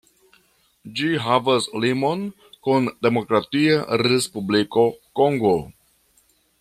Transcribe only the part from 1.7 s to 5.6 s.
limon kun Demokratia Respubliko Kongo.